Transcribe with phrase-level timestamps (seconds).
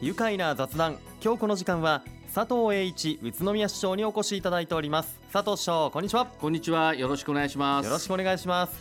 [0.00, 0.96] 愉快な雑談。
[1.20, 5.18] 今日この時間は佐藤栄一宇都宮市長にお越しいただいております。
[5.32, 6.26] 佐藤市長こんにちは。
[6.26, 6.94] こんにちは。
[6.94, 7.86] よろしくお願いします。
[7.86, 8.72] よろしくお願いします。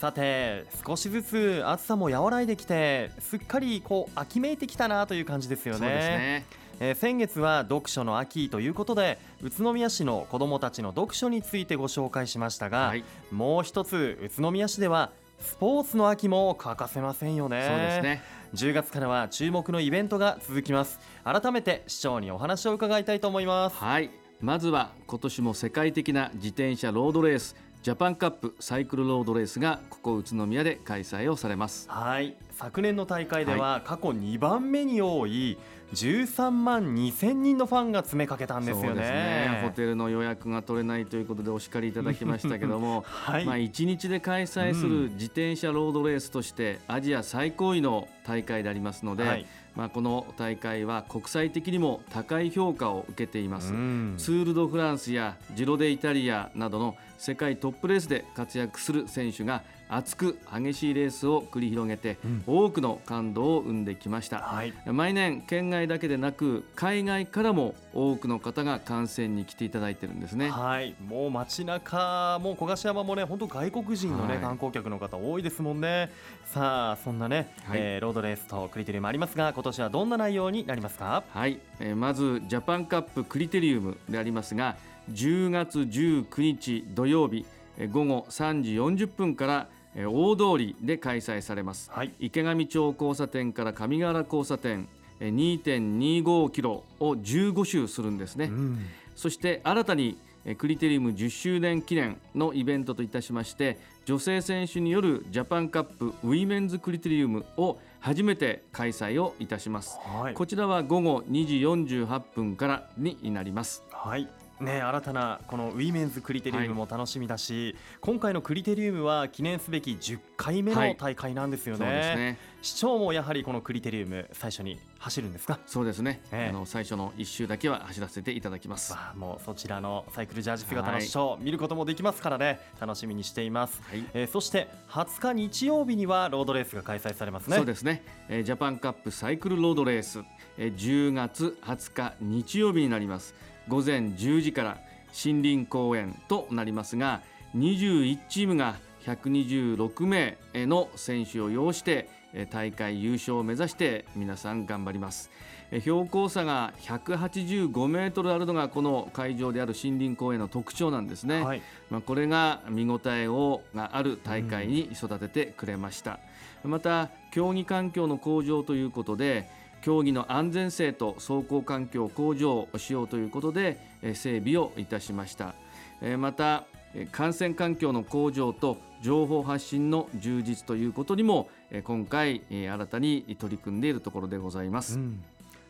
[0.00, 5.78] さて少しずつ暑さも和らいできてすっかりこう秋めいてきたなという感じですよね。
[5.78, 6.46] そうですね。
[6.80, 13.04] えー先月は読書の秋ということで宇都宮市の子どもたちの読書についてご紹介しましたが、はい。
[13.30, 17.64] もう一つ宇都宮市ではスポーツの秋も欠かせませんよね。
[17.68, 18.22] そうですね
[18.54, 21.00] 10月からは注目のイベントが続きます。
[21.24, 23.76] 改めて市長にお話を伺いたいと思います。
[23.76, 24.10] はい。
[24.40, 27.56] まずは今年も世界的な自転車ロードレース。
[27.86, 31.88] ジャパンカップサイクルロードレースがここ宇都宮で開催をされます。
[31.88, 32.34] はい。
[32.50, 35.56] 昨年の大会では過去2番目に多い
[35.94, 39.58] 13万2000人のファンが詰めかけたんですよそうですね。
[39.62, 53.72] ホねテルの予約が取れないということでお叱りいただきましたけども はい、まあ1日で開催する自転車ロードレースとしてアジア最高位の大会でありますので、はいまあこの大会は国際的にも高い評価を受けています。
[53.72, 64.38] うんツール・ド・フランスやジロデ・イタリアなどの世界トップレースで活躍する選手が熱く激しいレースを繰り広げてうん多くの感動を生んできました。
[64.38, 70.50] はい毎年県外だけでなく海外からも多くの方が観戦に来ていただいてるんですね。
[70.50, 76.10] はい、もう街中もう小笠山もね、本当外国人のね、はい観光客の方多いですもんね。
[76.46, 81.22] さあ、そんなね、はいえーロードレースとクリテリウムありますが、今年はどんな内容になりますか？
[81.30, 84.76] はい、えーまずジャパンカップクリテリウムでありますが
[85.12, 87.44] 10月19日土曜日
[87.78, 91.90] えー午後3時40分からえー大通りで開催されます。
[91.90, 94.88] はい、池上町交差点から上川原交差点
[95.20, 98.78] えー2.25キロを15周するんですね、うん。
[99.14, 109.98] そして新たにえークリテリウム10周年記念のイベントといたしまして女性選手によるジャパンカップウィメンズクリテリウムを初めて開催をいたします。
[110.00, 111.58] はい、こちらは午後2時
[111.96, 113.82] 48分からになります。
[113.90, 114.28] はい。
[114.60, 122.38] ね、新たなこのウィメンズクリテリウムも楽しみだし、今回のクリテリウムは記念すべき10回目の大会なんですよね,、そうですね。
[122.62, 125.58] 市長もやはりこのクリテリウム最初に走るんですか？
[125.66, 126.22] そうですね。
[126.32, 126.48] ええ。
[126.50, 128.94] あの最初の一周だけは走らせていただきます。
[128.94, 132.58] はわあもうそちらのサイクルジャージ姿の市長、見ることもできますからね。
[132.80, 134.04] 楽しみにしています、い。
[134.14, 137.56] えーそして20日日曜日にはロードレースが開催されますね。
[137.56, 140.24] そうですね、えージャパンカップサイクルロードレース、
[140.56, 143.34] えー10月20日日曜日になります
[143.68, 144.78] 午前10時から
[145.24, 147.22] 森林公園となりますが
[147.56, 155.30] 21チームが126名の選手を擁してえー大会優勝を目指して皆さん頑張ります。
[155.70, 161.62] えー標高差が185メートルあるのがこの会場である森林公園の特徴なんですね、はい。
[161.90, 166.20] まあ、これが見応えをがある大会に育ててくれました、
[166.62, 169.48] また競技環境の向上ということで
[169.82, 175.54] 競技の安全性と走行環境向上をしようということでえ整備をいたしました。
[176.02, 176.64] えまた
[176.94, 185.22] え感染環境の向上と情報発信の充実ということにもえ今回え新たに取り組んでいるところでございます、うん。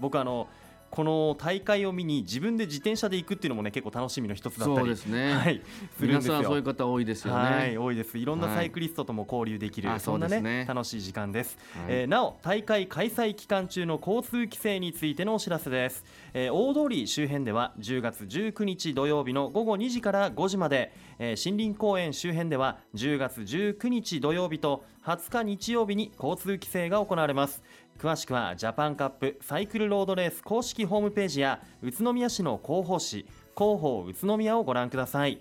[0.00, 0.48] 僕あの
[0.90, 5.62] この大会を見に自分で自転車で行くっていうのもね結構楽しみの一つだったりそうですね、はい、
[5.96, 8.18] するん皆ですよさんそういう方多いですよね、はい、多いです。
[8.18, 11.58] いろんなはいサイクリストとも交流できる、あそんなねね楽しい時間です。
[11.74, 16.04] はいえーなお大会開催期間中の交通規制についてのお知らせです。
[16.34, 27.62] えー大通り周辺では10月19日土曜日の午後2時から5時まで、えー森林公園周辺では10月19日土曜日と20日日曜日に交通規制が行われます。
[27.98, 33.24] 詳しくはジャパンカップサイクルロードレース公式ホームページや宇都宮市の広報誌
[33.56, 35.40] 広報宇都宮をご覧ください。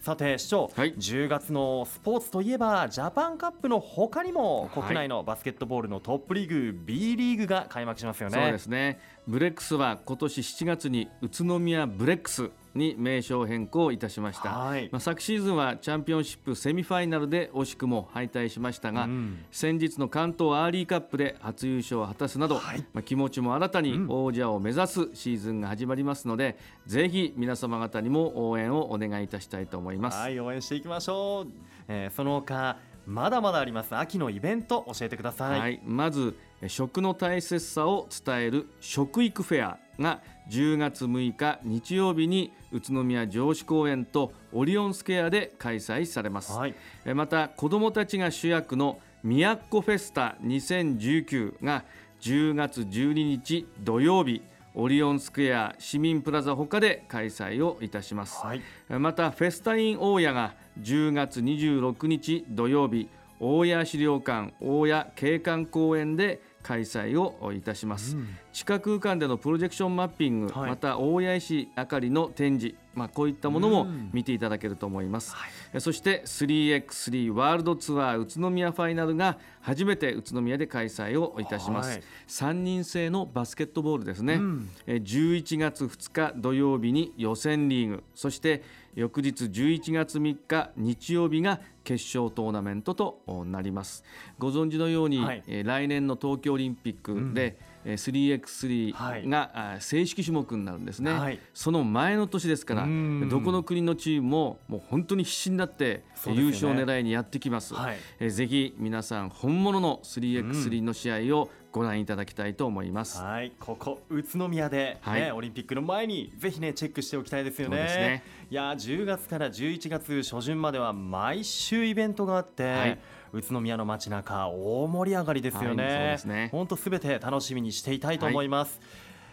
[0.00, 8.42] さて市長、はい10月のスポーツといえばジャパンカップの他にもはい国内のバスケットボールのトップリーグ B リーグが開幕しますよね。
[8.42, 14.88] そうですねブレックスは今年7月に宇都宮ブレックスに名称変更いたしました、はい。
[14.92, 19.44] まあ、昨シーズンはチャンピオンシップセミファイナルで惜しくも敗退しましたが、うん。
[19.50, 22.84] 先日の関東アーリーカップで初優勝を果たすなど、はい。
[22.92, 24.06] まあ、気持ちも新たにうん。
[24.08, 26.56] 王者を目指すシーズンが始まりますので、
[26.86, 30.18] ぜひ皆様方にも応援をお願いいたしたいと思います。
[30.18, 31.52] はい応援していきましょう、
[31.88, 33.94] えーその他まだまだあります。
[33.94, 46.74] 秋のイベント教えてください、はい、まずえ食の大切さを伝える食育フェアが10月6日日曜日に宇都宮城址公園とオリオンスケアで開催されます、はい。
[47.04, 51.84] えまた子どもたちが主役のみやっこフェスタ2019が
[52.20, 54.42] 10月12日土曜日
[54.74, 58.62] オリオンスクエア市民プラザほかで開催をいたします、はい。
[58.88, 63.08] またフェスタイン大谷が10月26日土曜日
[63.40, 70.70] 大谷資料館大谷景観公園で開催をいたします、うん地下空間でのプロジェクションマッピング、はい。
[70.70, 74.08] また大谷石あかりの展示、まあ、こういったものもうん。
[74.14, 75.50] 見ていただけると思います、はい。
[75.74, 82.02] えそして 3x3 ワールドツアー宇都宮ファイナルが初めて宇都宮で開催をいたします、はい。
[82.28, 84.70] 3人制のバスケットボールですね、うん。
[84.86, 88.04] えー11月2日土曜日に予選リーグ。
[88.14, 88.62] そして
[88.94, 94.02] 翌日11月3日日曜日が決勝トーナメントとなります。
[94.38, 95.42] ご存知のように、はい。
[95.46, 101.38] えー来年の東京オリンピックで、えー 3x3 が、正式種目になるんですね、はい。
[101.54, 103.28] その前の年ですからうん。
[103.28, 107.74] どこの国のチームももう本当に必死になって優勝狙いにやってきます。
[107.74, 107.96] はい。
[108.20, 117.76] えーぜひ皆さん本物の 3x3 の試合をご覧いただきたいと思います、はい、ここ宇都宮で、ねはいオリンピックの前にぜひねチェックしておきたいですよね。
[117.76, 122.98] ねいやー10月から11月初旬までは毎週イベントがあって、はい
[123.32, 125.84] 宇都宮の街中大盛り上がりですよね。
[125.84, 128.80] はいそうですね本当すべて楽しみにしていたいと思います。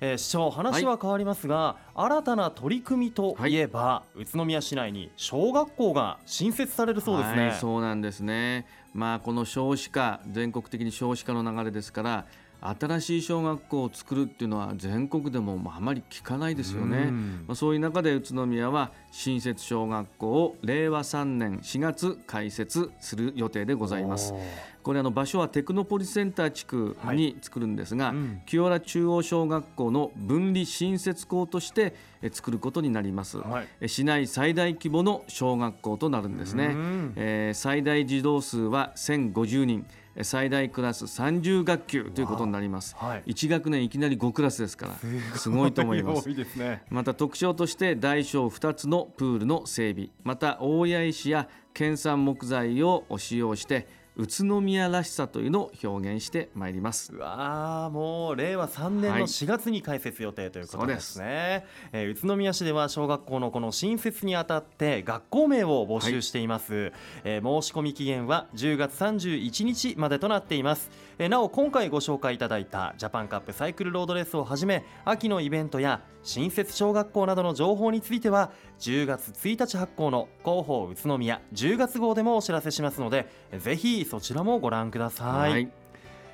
[0.00, 7.48] えー市長話は変わりますが、新たな取り組みといえば、宇都宮市内に小学校が新設されるそうですね。
[7.48, 8.66] はい、そうなんですね。
[8.96, 12.26] まあこの少子化全国的に少子化の流れですから
[12.60, 16.98] 新しい小学校を作るっていうのは全国でもまああまり聞かないですよね。
[16.98, 24.34] うんまあ、そういう中で宇都宮は新設小学校を令和3年4月開設する予定でございます。
[24.82, 31.92] これあの場所はテクノポリスセンター地区に作るんですが、うん清原中央小学校の分離新設校として
[32.22, 33.38] え作ることになります。
[33.38, 36.66] はいえ市内最大規模の小学校となるんですね。
[36.66, 43.32] うんえー最大児童数は1050人えー最大クラス30学級ということになります、はい。
[43.32, 44.94] 1学年いきなり5クラスですから
[45.36, 46.28] すごいと思います。
[46.56, 46.82] ね。
[46.90, 50.10] また特徴として大小2つのプールの整備。
[50.22, 57.12] また大谷石や県産木材を使用して宇都宮らしさというのを表現してまいります。
[57.12, 59.22] うわーもう令和3年のはい。
[59.24, 66.92] 4月に開設予定ということですね、えー宇都宮市では小学校のこの新設にあたって学校名を募集しています、
[67.24, 83.26] えー申し込み期限は10月31日までとなっています、えーなお今回ご紹介いただいたジャパンカップサイクルロードレースをはじめ秋のイベントや新設小学校などの情報については10月1日発行の広報宇都宮10月号でもお知らせしますので
[83.58, 85.68] ぜひそちらもご覧ください。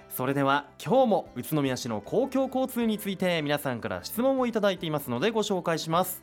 [0.08, 6.22] それでは今日も宇都宮市の公共交通について皆さんから質問をいただいていますのでご紹介します。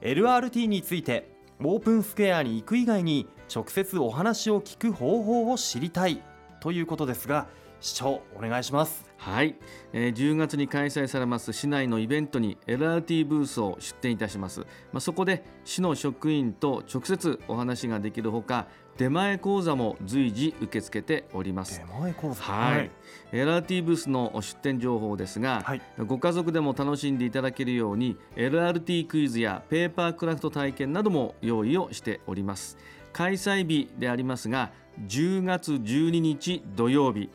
[0.00, 1.30] LRT について
[1.60, 6.22] オープンスクエアに行く以外に直接お話を聞く方法を知りたい
[6.60, 7.46] ということですが
[7.80, 9.06] 市長お願いします。
[9.18, 9.56] はい、
[9.92, 21.78] えー10月に開催されます市内のイベントに LRT ブースを出展いたします、まあ、そこで市の職員と直接お話ができるほか出前講座も随時受け付けております。
[21.78, 22.42] 出前講座。
[22.42, 22.90] はい、
[23.30, 25.82] LRT ブースの出展情報ですが、はい。
[26.04, 32.76] ご家族でも楽しんでいただけるように LRT クイズやペーパークラフト体験なども用意をしております
[33.12, 34.70] 開催日でありますが
[35.06, 37.30] 10月12日土曜日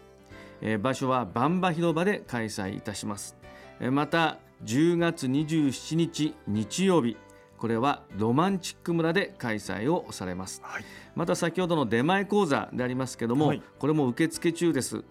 [0.62, 3.36] えー場所はバンバ広場で開催いたします。
[3.80, 7.18] えーまた10月27日日曜日
[7.58, 10.62] これはロマンチック村で開催をされます。
[10.64, 10.84] はい。
[11.16, 13.62] また先ほどの出前講座でありますけども、はい。
[13.80, 15.04] これも受付中です。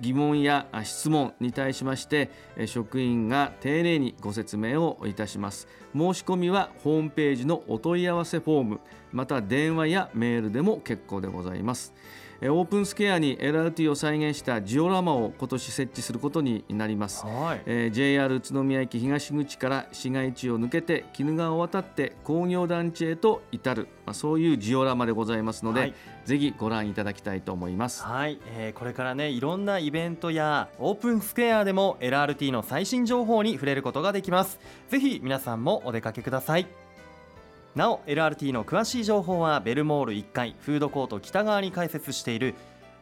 [0.00, 5.68] 疑問やあ質問に対しましてえ職員が丁寧にご説明をいたします。
[5.92, 8.80] 申し込みはホームページのお問い合わせフォーム
[9.12, 11.94] また電話やメールでも結構でございます。
[12.40, 17.26] えオープンスケアに LRT を再現したジオラマを今年設置することになります。
[17.26, 17.62] はい。
[17.66, 25.94] えー JR 宇都宮駅東口から市街地を抜けて鬼怒川を渡って工業団地へと至る、まあ、そういうジオラマでございますので、はい。
[26.26, 28.04] ぜひご覧いただきたいと思います。
[28.04, 34.60] はい、えーこれからねいろんなイベントやオープンスクエアでも LRT の最新情報に触れることができます。
[34.90, 36.87] ぜひ皆さんもお出かけください
[37.74, 42.54] なお LRT の詳しい情報はベルモール1階フードコート北側に開設している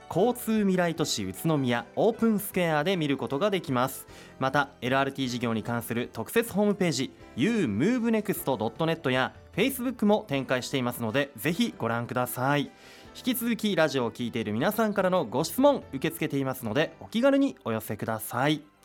[0.08, 4.06] 交通未来都市宇都宮オープンスクエアで見ることができます。
[4.38, 12.70] また LRT 事業に関する特設ホームページ umovenext.net や Facebook も展開していますのでぜひご覧ください。
[13.16, 18.75] 引き続きラジオを聞いている皆さんからのご質問受け付けていますのでお気軽にお寄せください。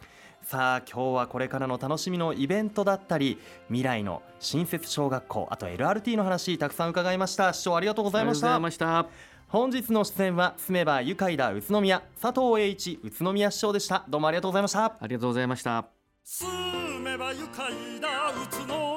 [0.43, 7.53] さあ今日はこれからの楽しみのイベントだったり未来の新設小学校あと LRT の話たくさん伺いました。
[7.53, 8.55] 市長ありがとうございました。
[8.55, 9.31] ありがとうございました。
[9.47, 14.03] 本日の出演は住めば愉快だ宇都宮佐藤栄一宇都宮市長でした。
[14.09, 14.85] どうもありがとうございました。
[14.85, 15.85] ありがとうございました。
[16.23, 18.90] 住めば愉快な宇都